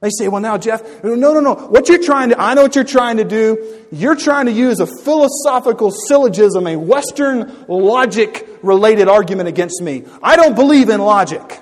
[0.00, 1.54] They say, well, now, Jeff, no, no, no.
[1.54, 3.86] What you're trying to, I know what you're trying to do.
[3.92, 10.04] You're trying to use a philosophical syllogism, a Western logic related argument against me.
[10.20, 11.60] I don't believe in logic.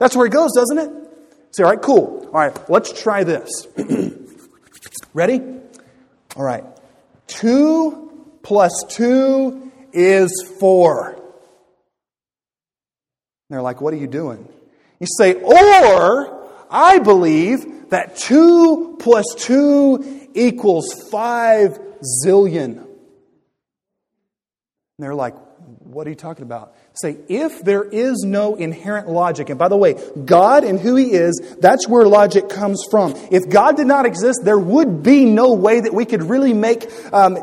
[0.00, 0.90] That's where it goes, doesn't it?
[1.52, 2.24] Say, all right, cool.
[2.26, 3.68] All right, let's try this.
[5.16, 5.40] Ready?
[6.36, 6.62] All right.
[7.28, 11.18] 2 plus 2 is 4.
[13.48, 14.46] They're like, what are you doing?
[15.00, 21.80] You say, or I believe that 2 plus 2 equals 5
[22.22, 22.76] zillion.
[22.76, 22.86] And
[24.98, 25.34] they're like,
[25.78, 26.76] what are you talking about?
[26.98, 31.12] Say, if there is no inherent logic, and by the way, God and who He
[31.12, 33.14] is, that's where logic comes from.
[33.30, 36.90] If God did not exist, there would be no way that we could really make
[37.12, 37.36] um,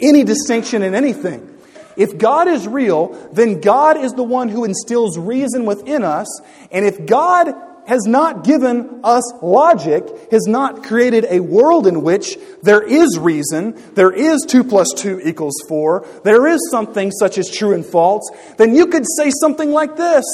[0.00, 1.56] any distinction in anything.
[1.96, 6.26] If God is real, then God is the one who instills reason within us.
[6.70, 7.54] And if God
[7.86, 13.80] has not given us logic, has not created a world in which there is reason,
[13.94, 18.28] there is 2 plus 2 equals 4, there is something such as true and false,
[18.56, 20.24] then you could say something like this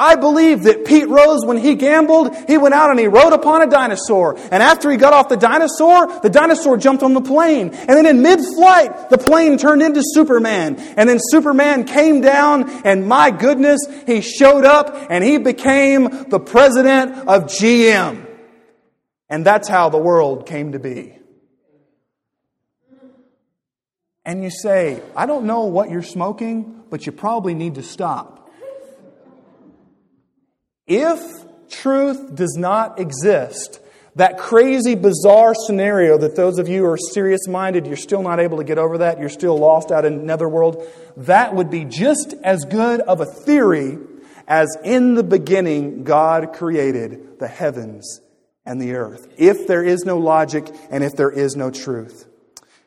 [0.00, 3.60] I believe that Pete Rose, when he gambled, he went out and he rode upon
[3.60, 4.34] a dinosaur.
[4.38, 7.68] And after he got off the dinosaur, the dinosaur jumped on the plane.
[7.74, 10.76] And then in mid flight, the plane turned into Superman.
[10.96, 16.40] And then Superman came down, and my goodness, he showed up and he became the
[16.40, 18.26] president of GM.
[19.28, 21.14] And that's how the world came to be.
[24.24, 28.39] And you say, I don't know what you're smoking, but you probably need to stop.
[30.90, 31.20] If
[31.70, 33.80] truth does not exist,
[34.16, 38.40] that crazy, bizarre scenario that those of you who are serious minded, you're still not
[38.40, 40.84] able to get over that, you're still lost out in netherworld,
[41.16, 43.98] that would be just as good of a theory
[44.48, 48.20] as in the beginning God created the heavens
[48.66, 49.32] and the earth.
[49.38, 52.26] If there is no logic and if there is no truth.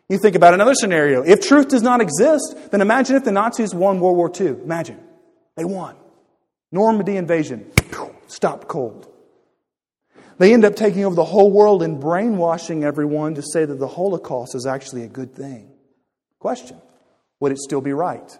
[0.09, 1.23] You think about another scenario.
[1.23, 4.47] If truth does not exist, then imagine if the Nazis won World War II.
[4.47, 4.99] Imagine.
[5.55, 5.95] They won.
[6.73, 7.71] Normandy invasion.
[8.33, 9.07] Stop cold.
[10.39, 13.87] They end up taking over the whole world and brainwashing everyone to say that the
[13.87, 15.71] Holocaust is actually a good thing.
[16.39, 16.81] Question
[17.39, 18.35] Would it still be right?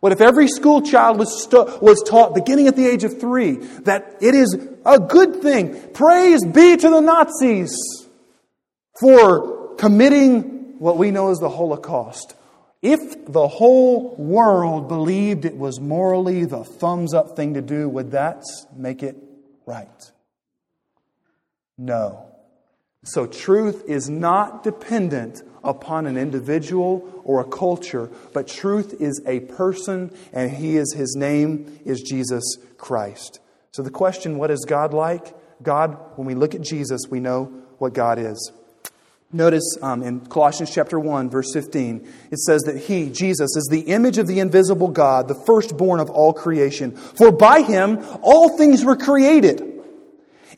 [0.00, 3.58] What if every school child was, stu- was taught, beginning at the age of three,
[3.84, 5.92] that it is a good thing?
[5.92, 7.72] Praise be to the Nazis
[8.98, 12.34] for committing what we know as the Holocaust.
[12.82, 18.10] If the whole world believed it was morally the thumbs up thing to do, would
[18.10, 18.42] that
[18.76, 19.16] make it
[19.66, 20.10] right?
[21.78, 22.26] No.
[23.04, 29.40] So, truth is not dependent upon an individual or a culture, but truth is a
[29.40, 32.42] person, and he is his name is Jesus
[32.78, 33.40] Christ.
[33.72, 35.34] So, the question, what is God like?
[35.62, 37.44] God, when we look at Jesus, we know
[37.78, 38.52] what God is.
[39.34, 43.80] Notice um, in Colossians chapter 1, verse 15, it says that He, Jesus, is the
[43.80, 46.94] image of the invisible God, the firstborn of all creation.
[46.94, 49.70] For by Him all things were created.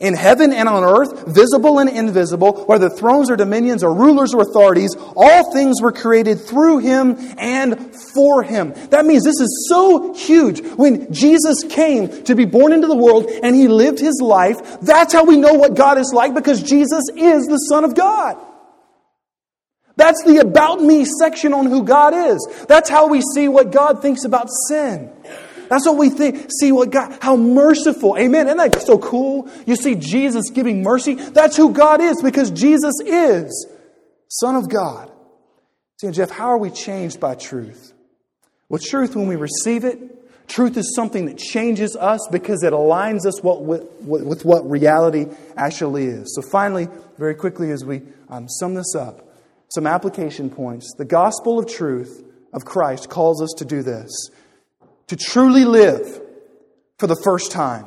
[0.01, 4.43] In heaven and on earth, visible and invisible, whether thrones or dominions or rulers or
[4.43, 8.75] authorities, all things were created through him and for him.
[8.91, 10.61] That means this is so huge.
[10.73, 15.13] When Jesus came to be born into the world and he lived his life, that's
[15.13, 18.37] how we know what God is like because Jesus is the Son of God.
[19.97, 22.67] That's the about me section on who God is.
[22.69, 25.13] That's how we see what God thinks about sin.
[25.69, 26.51] That's what we think.
[26.61, 28.17] See what God, how merciful.
[28.19, 28.47] Amen.
[28.47, 29.49] Isn't that so cool?
[29.67, 31.15] You see Jesus giving mercy.
[31.15, 33.67] That's who God is because Jesus is
[34.29, 35.11] Son of God.
[36.01, 37.93] See, Jeff, how are we changed by truth?
[38.69, 43.27] Well, truth, when we receive it, truth is something that changes us because it aligns
[43.27, 45.27] us what, with, with what reality
[45.57, 46.35] actually is.
[46.35, 49.25] So, finally, very quickly, as we um, sum this up,
[49.75, 50.95] some application points.
[50.97, 54.31] The gospel of truth of Christ calls us to do this
[55.09, 56.21] to truly live
[56.99, 57.87] for the first time.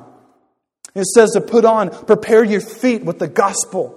[0.94, 3.94] It says to put on, prepare your feet with the gospel.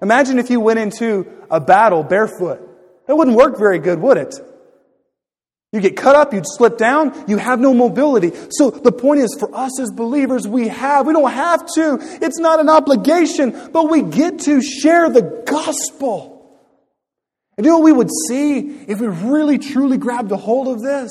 [0.00, 2.60] Imagine if you went into a battle barefoot.
[3.06, 4.34] That wouldn't work very good, would it?
[5.72, 8.30] You get cut up, you'd slip down, you have no mobility.
[8.50, 11.98] So the point is, for us as believers, we have, we don't have to.
[12.22, 16.33] It's not an obligation, but we get to share the gospel.
[17.56, 20.82] And you know what we would see if we really truly grabbed a hold of
[20.82, 21.10] this?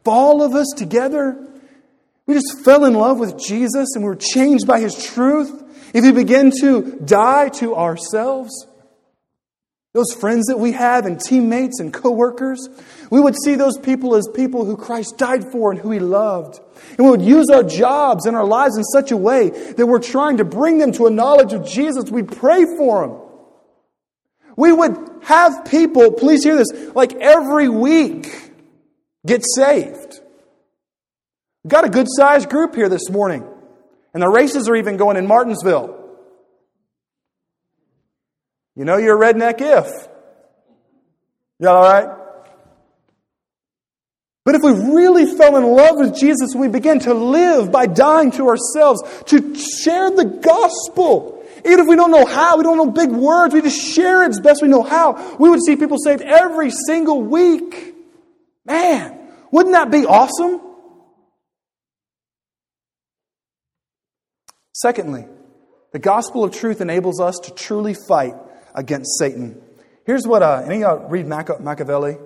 [0.00, 1.44] If all of us together,
[2.26, 5.62] we just fell in love with Jesus and we were changed by His truth,
[5.92, 8.66] if we begin to die to ourselves,
[9.92, 12.68] those friends that we have and teammates and coworkers,
[13.10, 16.58] we would see those people as people who Christ died for and who He loved.
[16.98, 20.00] And we would use our jobs and our lives in such a way that we're
[20.00, 22.10] trying to bring them to a knowledge of Jesus.
[22.10, 23.23] We pray for them.
[24.56, 28.52] We would have people, please hear this, like every week
[29.26, 30.20] get saved.
[31.66, 33.44] Got a good sized group here this morning.
[34.12, 36.00] And the races are even going in Martinsville.
[38.76, 40.08] You know you're a redneck if.
[41.58, 42.18] Y'all all right?
[44.44, 48.30] But if we really fell in love with Jesus we begin to live by dying
[48.32, 51.33] to ourselves, to share the gospel,
[51.64, 54.28] even if we don't know how, we don't know big words, we just share it
[54.28, 57.94] as best we know how, we would see people saved every single week.
[58.66, 59.18] Man,
[59.50, 60.60] wouldn't that be awesome?
[64.72, 65.26] Secondly,
[65.92, 68.34] the gospel of truth enables us to truly fight
[68.74, 69.62] against Satan.
[70.04, 72.18] Here's what, uh, any of y'all read Machiavelli?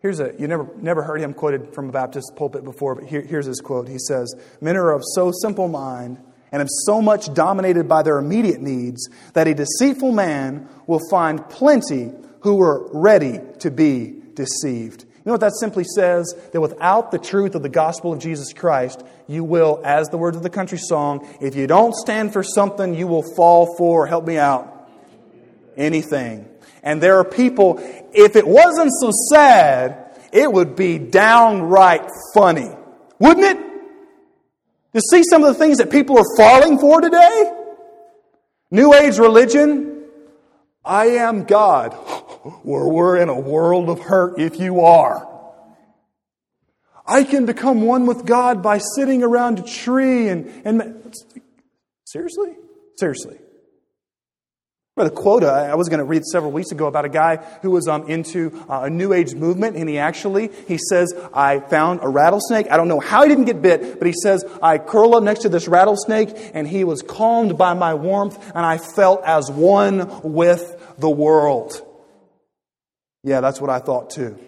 [0.00, 3.22] Here's a, you never, never heard him quoted from a Baptist pulpit before, but here,
[3.22, 3.88] here's his quote.
[3.88, 6.18] He says, Men are of so simple mind
[6.52, 11.48] and of so much dominated by their immediate needs that a deceitful man will find
[11.48, 15.02] plenty who are ready to be deceived.
[15.02, 16.32] You know what that simply says?
[16.52, 20.36] That without the truth of the gospel of Jesus Christ, you will, as the words
[20.36, 24.24] of the country song, if you don't stand for something, you will fall for, help
[24.24, 24.88] me out,
[25.76, 26.48] anything.
[26.84, 27.80] And there are people,
[28.12, 32.70] if it wasn't so sad, it would be downright funny.
[33.18, 33.65] Wouldn't it?
[34.96, 37.52] To see some of the things that people are falling for today?
[38.70, 40.04] New Age religion,
[40.82, 41.92] I am God.
[42.62, 45.28] Where we're in a world of hurt if you are.
[47.06, 51.14] I can become one with God by sitting around a tree and, and
[52.06, 52.54] seriously?
[52.96, 53.36] Seriously.
[54.98, 57.86] The quota I was going to read several weeks ago about a guy who was
[57.86, 62.08] um, into uh, a New Age movement, and he actually he says, "I found a
[62.08, 62.70] rattlesnake.
[62.70, 65.40] I don't know how he didn't get bit, but he says I curled up next
[65.40, 70.22] to this rattlesnake, and he was calmed by my warmth, and I felt as one
[70.22, 71.82] with the world."
[73.22, 74.38] Yeah, that's what I thought too.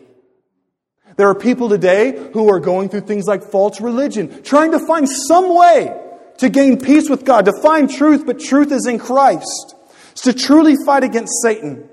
[1.19, 5.11] There are people today who are going through things like false religion, trying to find
[5.11, 5.95] some way
[6.39, 9.75] to gain peace with God, to find truth, but truth is in Christ.
[10.23, 11.89] To truly fight against Satan.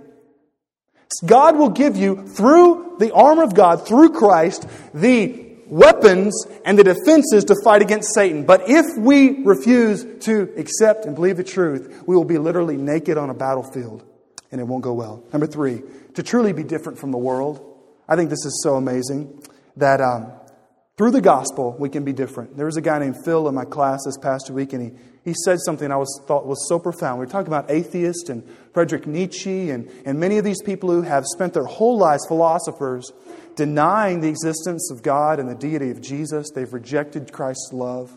[1.25, 6.83] God will give you, through the armor of God, through Christ, the weapons and the
[6.83, 8.45] defenses to fight against Satan.
[8.45, 13.17] But if we refuse to accept and believe the truth, we will be literally naked
[13.17, 14.03] on a battlefield
[14.51, 15.23] and it won't go well.
[15.33, 15.81] Number three,
[16.13, 17.61] to truly be different from the world.
[18.07, 19.41] I think this is so amazing
[19.77, 20.31] that um,
[20.97, 22.55] through the gospel we can be different.
[22.55, 25.33] There was a guy named Phil in my class this past week, and he he
[25.43, 27.19] said something I was, thought was so profound.
[27.19, 31.01] We were talking about atheists and Friedrich Nietzsche and, and many of these people who
[31.01, 33.11] have spent their whole lives, philosophers,
[33.55, 36.51] denying the existence of God and the deity of Jesus.
[36.51, 38.15] They've rejected Christ's love.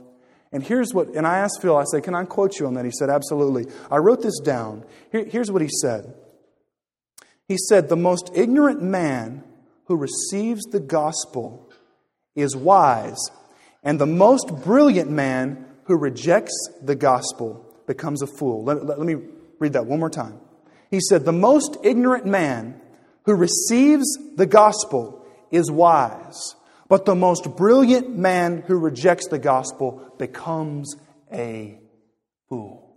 [0.53, 2.85] And here's what, and I asked Phil, I said, Can I quote you on that?
[2.85, 3.72] He said, Absolutely.
[3.91, 4.85] I wrote this down.
[5.11, 6.14] Here, here's what he said
[7.47, 9.45] He said, The most ignorant man
[9.87, 11.68] who receives the gospel
[12.39, 13.18] is wise,
[13.82, 18.64] and the most brilliant man who rejects the gospel becomes a fool.
[18.64, 19.16] Let, let, let me
[19.59, 20.39] read that one more time.
[20.91, 22.80] He said, The most ignorant man
[23.24, 26.55] who receives the gospel is wise,
[26.89, 30.97] but the most brilliant man who rejects the gospel becomes
[31.32, 31.78] a
[32.49, 32.97] fool.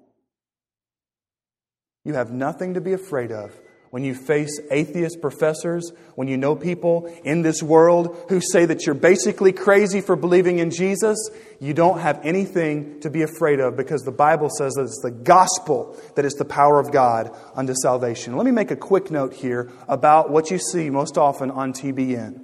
[2.04, 3.58] You have nothing to be afraid of
[3.92, 8.86] when you face atheist professors, when you know people in this world who say that
[8.86, 11.30] you're basically crazy for believing in Jesus,
[11.60, 15.12] you don't have anything to be afraid of because the Bible says that it's the
[15.12, 18.38] gospel that is the power of God unto salvation.
[18.38, 22.42] Let me make a quick note here about what you see most often on TBN.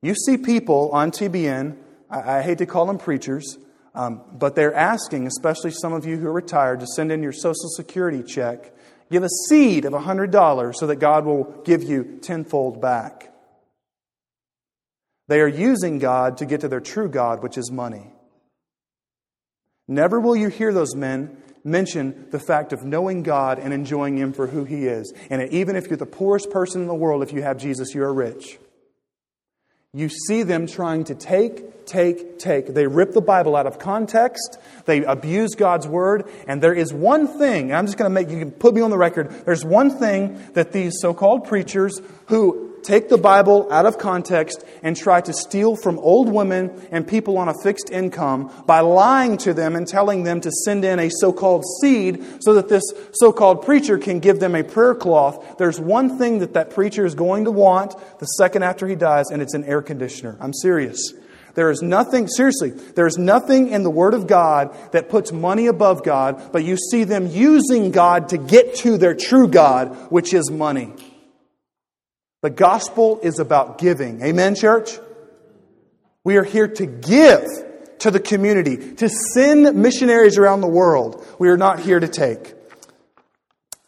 [0.00, 1.76] You see people on TBN,
[2.08, 3.58] I, I hate to call them preachers,
[3.96, 7.32] um, but they're asking, especially some of you who are retired, to send in your
[7.32, 8.72] Social Security check
[9.10, 13.32] Give a seed of $100 so that God will give you tenfold back.
[15.28, 18.12] They are using God to get to their true God, which is money.
[19.86, 24.32] Never will you hear those men mention the fact of knowing God and enjoying Him
[24.32, 25.12] for who He is.
[25.28, 28.02] And even if you're the poorest person in the world, if you have Jesus, you
[28.02, 28.58] are rich.
[29.92, 32.68] You see them trying to take, take, take.
[32.68, 34.56] They rip the Bible out of context.
[34.84, 36.30] They abuse God's word.
[36.46, 38.90] And there is one thing, I'm just going to make, you can put me on
[38.90, 39.30] the record.
[39.44, 44.64] There's one thing that these so called preachers who take the Bible out of context
[44.82, 49.36] and try to steal from old women and people on a fixed income by lying
[49.38, 52.82] to them and telling them to send in a so called seed so that this
[53.12, 55.58] so called preacher can give them a prayer cloth.
[55.58, 59.30] There's one thing that that preacher is going to want the second after he dies,
[59.30, 60.36] and it's an air conditioner.
[60.40, 61.12] I'm serious.
[61.54, 65.66] There is nothing, seriously, there is nothing in the Word of God that puts money
[65.66, 70.32] above God, but you see them using God to get to their true God, which
[70.32, 70.94] is money.
[72.42, 74.22] The gospel is about giving.
[74.22, 74.98] Amen, church?
[76.24, 77.44] We are here to give
[77.98, 81.26] to the community, to send missionaries around the world.
[81.38, 82.54] We are not here to take.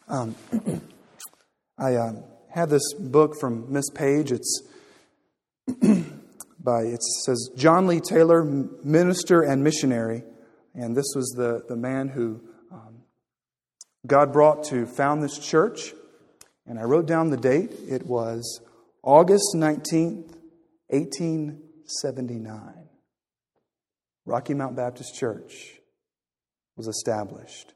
[0.07, 0.35] Um,
[1.79, 2.13] I uh,
[2.51, 4.31] have this book from Miss Page.
[4.31, 4.61] It's
[6.59, 10.23] by, it says John Lee Taylor, minister and missionary.
[10.75, 12.39] And this was the, the man who
[12.71, 13.01] um,
[14.05, 15.93] God brought to found this church.
[16.65, 17.71] And I wrote down the date.
[17.87, 18.61] It was
[19.01, 20.35] August 19th,
[20.87, 22.73] 1879.
[24.25, 25.79] Rocky Mount Baptist Church
[26.75, 27.73] was established.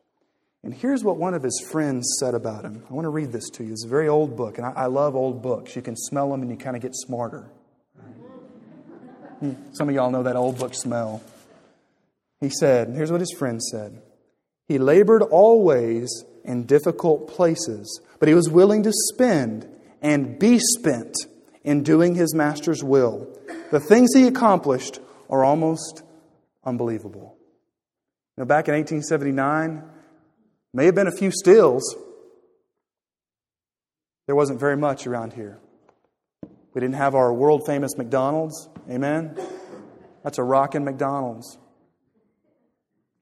[0.63, 2.83] And here's what one of his friends said about him.
[2.89, 3.71] I want to read this to you.
[3.71, 5.75] It's a very old book, and I, I love old books.
[5.75, 7.51] You can smell them and you kind of get smarter.
[9.39, 11.21] Hmm, some of y'all know that old book smell.
[12.39, 14.01] He said, here's what his friend said
[14.67, 19.69] He labored always in difficult places, but he was willing to spend
[20.01, 21.15] and be spent
[21.63, 23.27] in doing his master's will.
[23.71, 26.01] The things he accomplished are almost
[26.63, 27.35] unbelievable.
[28.37, 29.83] Now, back in 1879,
[30.73, 31.95] may have been a few stills.
[34.27, 35.59] There wasn't very much around here.
[36.73, 38.69] We didn't have our world famous McDonald's.
[38.89, 39.37] Amen?
[40.23, 41.57] That's a rockin' McDonald's.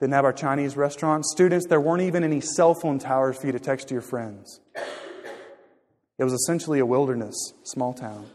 [0.06, 1.26] Didn't have our Chinese restaurant.
[1.26, 4.60] Students, there weren't even any cell phone towers for you to text to your friends.
[6.20, 7.34] It was essentially a wilderness,
[7.64, 8.28] small town.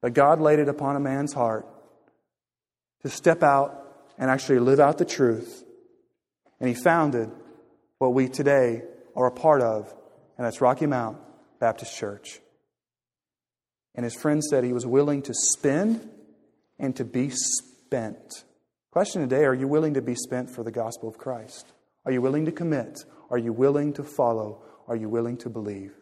[0.00, 1.68] But God laid it upon a man's heart
[3.02, 5.62] to step out and actually live out the truth.
[6.58, 7.30] And he founded
[7.98, 8.82] what we today
[9.14, 9.94] are a part of,
[10.36, 11.16] and that's Rocky Mount
[11.60, 12.40] Baptist Church.
[13.94, 16.10] And his friend said he was willing to spend
[16.76, 18.42] and to be spent.
[18.98, 21.72] Question today Are you willing to be spent for the gospel of Christ?
[22.04, 23.04] Are you willing to commit?
[23.30, 24.64] Are you willing to follow?
[24.88, 25.94] Are you willing to believe?